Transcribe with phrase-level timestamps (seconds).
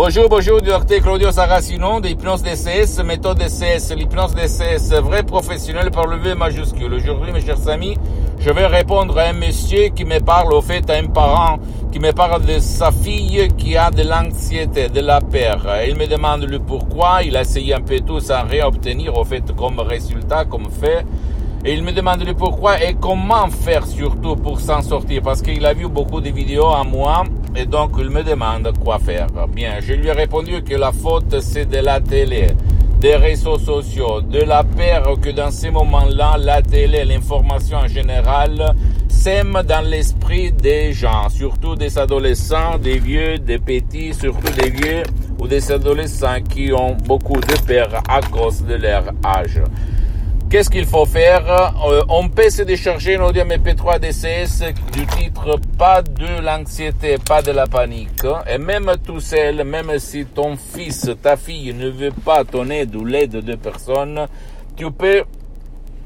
[0.00, 6.06] Bonjour, bonjour, docteur Claudio Saracino de Hypnose DCS, méthode DCS, l'hypnose DCS, vrai professionnel par
[6.06, 6.94] le V majuscule.
[6.94, 7.96] Aujourd'hui, mes chers amis,
[8.38, 11.58] je vais répondre à un monsieur qui me parle, au fait, à un parent
[11.90, 15.66] qui me parle de sa fille qui a de l'anxiété, de la peur.
[15.88, 19.24] Il me demande le pourquoi, il a essayé un peu tout sans rien obtenir, au
[19.24, 21.04] fait, comme résultat, comme fait.
[21.64, 25.66] Et il me demande le pourquoi et comment faire surtout pour s'en sortir, parce qu'il
[25.66, 27.24] a vu beaucoup de vidéos à moi,
[27.56, 29.26] et donc il me demande quoi faire.
[29.54, 32.48] Bien, je lui ai répondu que la faute c'est de la télé,
[33.00, 38.74] des réseaux sociaux, de la peur que dans ces moments-là, la télé, l'information en général,
[39.08, 45.02] sème dans l'esprit des gens, surtout des adolescents, des vieux, des petits, surtout des vieux
[45.40, 49.60] ou des adolescents qui ont beaucoup de peur à cause de leur âge.
[50.50, 51.44] Qu'est-ce qu'il faut faire?
[51.86, 57.42] Euh, On peut se décharger un audio MP3 DCS du titre Pas de l'anxiété, pas
[57.42, 58.24] de la panique.
[58.50, 62.96] Et même tout seul, même si ton fils, ta fille ne veut pas ton aide
[62.96, 64.26] ou l'aide de personne,
[64.74, 65.24] tu peux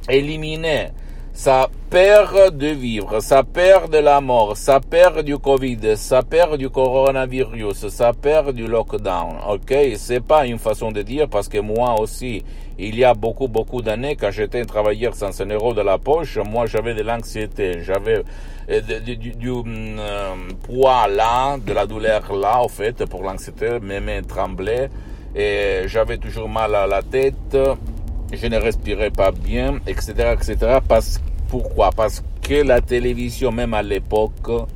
[0.09, 0.89] éliminer
[1.33, 6.59] sa peur de vivre, sa peur de la mort, sa peur du Covid, sa peur
[6.59, 9.37] du coronavirus, sa peur du lockdown.
[9.49, 12.45] Ok, c'est pas une façon de dire parce que moi aussi,
[12.79, 15.99] il y a beaucoup beaucoup d'années, quand j'étais un travailleur sans un euro de la
[15.99, 18.23] poche, moi j'avais de l'anxiété, j'avais
[18.71, 20.35] euh, du, du, du euh,
[20.67, 24.91] poids là, de la douleur là, au fait, pour l'anxiété, mes mains tremblaient
[25.35, 27.57] et j'avais toujours mal à la tête
[28.33, 30.79] je ne respirais pas bien, etc., etc.
[30.87, 31.91] Parce, pourquoi?
[31.91, 34.69] Parce que la télévision, même à l'époque,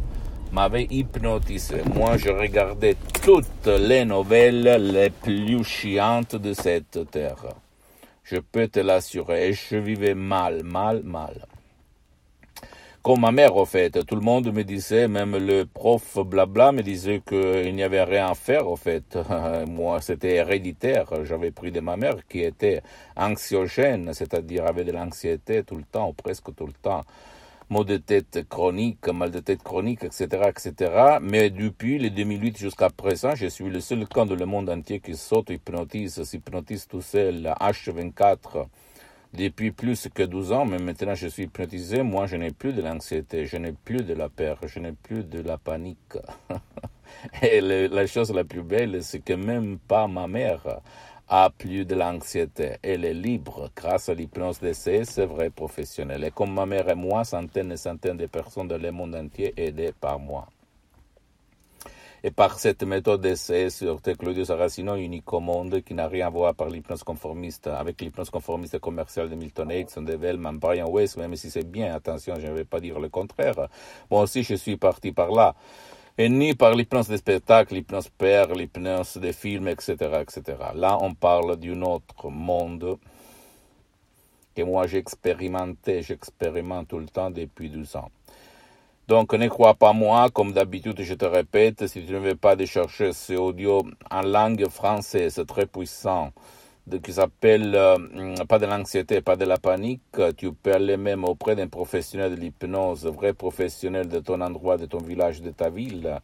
[0.52, 1.82] m'avait hypnotisé.
[1.94, 7.44] Moi, je regardais toutes les nouvelles les plus chiantes de cette terre.
[8.22, 9.52] Je peux te l'assurer.
[9.52, 11.46] Je vivais mal, mal, mal
[13.06, 14.04] comme ma mère, au fait.
[14.04, 18.26] Tout le monde me disait, même le prof blabla me disait qu'il n'y avait rien
[18.26, 19.16] à faire, au fait.
[19.68, 21.06] Moi, c'était héréditaire.
[21.22, 22.82] J'avais pris de ma mère qui était
[23.16, 27.04] anxiogène, c'est-à-dire avait de l'anxiété tout le temps, ou presque tout le temps.
[27.70, 31.18] Maux de tête chronique, mal de tête chronique, etc., etc.
[31.22, 34.98] Mais depuis le 2008 jusqu'à présent, je suis le seul camp dans le monde entier
[34.98, 38.66] qui s'auto-hypnotise, s'hypnotise tout seul, H24
[39.34, 42.82] depuis plus que 12 ans, mais maintenant je suis hypnotisé, moi je n'ai plus de
[42.82, 46.16] l'anxiété, je n'ai plus de la peur, je n'ai plus de la panique.
[47.42, 50.80] Et la chose la plus belle, c'est que même pas ma mère
[51.28, 52.76] a plus de l'anxiété.
[52.82, 56.24] Elle est libre grâce à l'hypnose d'essai, c'est vrai professionnel.
[56.24, 59.52] Et comme ma mère et moi, centaines et centaines de personnes dans le monde entier
[59.56, 60.46] aidées par moi.
[62.26, 66.30] Et par cette méthode d'essai sur Claudio Saracino, unique au monde, qui n'a rien à
[66.30, 71.16] voir par l'hypnose conformiste, avec l'hypnose conformiste commerciale de Milton Erickson, de Vellman, Brian Weiss,
[71.16, 73.68] même si c'est bien, attention, je ne vais pas dire le contraire.
[74.10, 75.54] Moi aussi, je suis parti par là.
[76.18, 80.42] Et ni par l'hypnose des spectacles, l'hypnose père, l'hypnose des films, etc., etc.
[80.74, 82.98] Là, on parle d'un autre monde
[84.56, 88.10] que moi j'ai expérimenté, j'expérimente tout le temps depuis 12 ans.
[89.08, 92.56] Donc ne crois pas moi, comme d'habitude je te répète, si tu ne veux pas
[92.66, 96.32] chercher ce audio en langue française très puissant,
[96.88, 100.02] de, qui s'appelle euh, pas de l'anxiété, pas de la panique,
[100.36, 104.86] tu peux aller même auprès d'un professionnel de l'hypnose, vrai professionnel de ton endroit, de
[104.86, 106.20] ton village, de ta ville,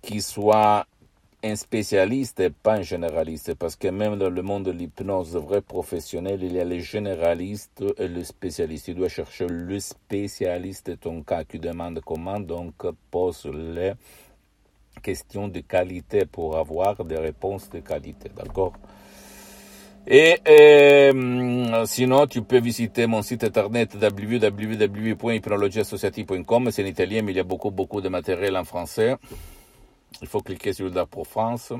[0.00, 0.86] qui soit
[1.44, 5.60] un spécialiste et pas un généraliste, parce que même dans le monde de l'hypnose vrai
[5.60, 8.86] professionnel, il y a les généralistes et les spécialistes.
[8.86, 12.72] Tu dois chercher le spécialiste de ton cas qui demande comment, donc
[13.10, 13.92] pose les
[15.02, 18.72] questions de qualité pour avoir des réponses de qualité, d'accord?
[20.06, 26.70] Et euh, sinon, tu peux visiter mon site internet www.hypnologieassociative.com.
[26.70, 29.16] C'est en italien, mais il y a beaucoup, beaucoup de matériel en français.
[30.22, 31.72] Il faut cliquer sur la pour France.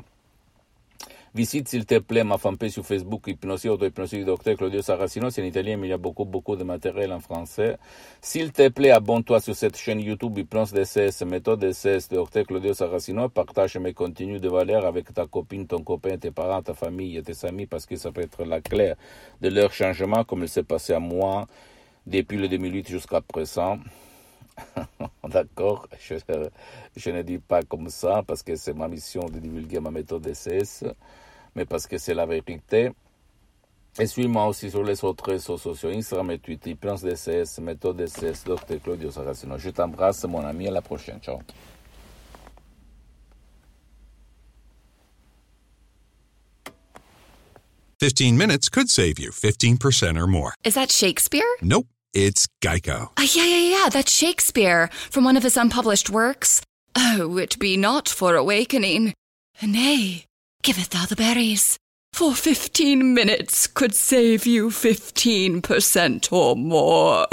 [1.35, 5.29] Visite s'il te plaît ma fanpage sur Facebook, Hypnosie, Auto-Hypnosie du Docteur Claudio Saracino.
[5.29, 7.77] C'est en italien, mais il y a beaucoup, beaucoup de matériel en français.
[8.21, 13.27] S'il te plaît, abonne-toi sur cette chaîne YouTube Hypnose DCS, méthode DCS Docteur Claudio Saracino.
[13.27, 17.21] Partage mes contenus de valeur avec ta copine, ton copain, tes parents, ta famille et
[17.21, 18.93] tes amis parce que ça peut être la clé
[19.41, 21.47] de leur changement comme il s'est passé à moi
[22.07, 23.77] depuis le 2008 jusqu'à présent.
[25.35, 26.15] D'accord, je,
[26.95, 30.21] je, ne dis pas comme ça parce que c'est ma mission de divulguer ma méthode
[30.21, 30.85] DCS,
[31.55, 32.91] mais parce que c'est la vérité.
[33.99, 38.45] Et suis-moi aussi sur les autres réseaux sociaux, Instagram et Twitter, Prince DCS, méthode DCS,
[38.45, 39.57] Dr Claudio Saracino.
[39.57, 41.19] Je t'embrasse, mon ami, à la prochaine.
[41.19, 41.39] Ciao.
[47.99, 50.53] Fifteen minutes could save you 15% or more.
[50.63, 51.43] Is that Shakespeare?
[51.61, 53.09] Nope, it's Geico.
[53.17, 56.61] Uh, yeah, yeah, yeah, that's Shakespeare from one of his unpublished works.
[56.95, 59.13] Oh, it be not for awakening.
[59.61, 60.25] Nay,
[60.63, 61.77] giveth thou the berries.
[62.13, 67.27] For fifteen minutes could save you 15% or more.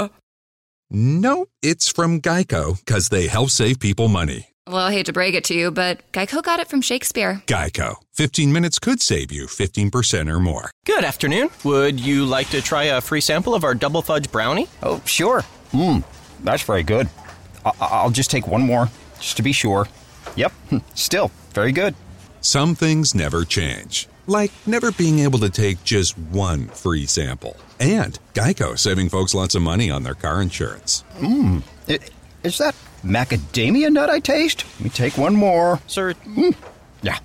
[0.91, 4.52] No, it's from Geico because they help save people money.
[4.65, 7.43] Well, I hate to break it to you, but Geico got it from Shakespeare.
[7.47, 7.95] Geico.
[8.13, 10.71] 15 minutes could save you 15% or more.
[10.85, 11.49] Good afternoon.
[11.65, 14.67] Would you like to try a free sample of our double fudge brownie?
[14.81, 15.41] Oh, sure.
[15.73, 16.03] Mmm,
[16.45, 17.09] that's very good.
[17.65, 18.89] I- I'll just take one more,
[19.19, 19.87] just to be sure.
[20.37, 21.93] Yep, hmm, still very good.
[22.39, 27.57] Some things never change, like never being able to take just one free sample.
[27.81, 31.03] And Geico saving folks lots of money on their car insurance.
[31.19, 31.63] Mmm,
[32.43, 34.65] is that macadamia nut I taste?
[34.79, 35.79] Let me take one more.
[35.87, 36.55] Sir, Mm.
[37.01, 37.17] Yeah,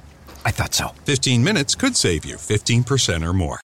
[0.45, 0.89] I thought so.
[1.05, 3.57] 15 minutes could save you 15% or more.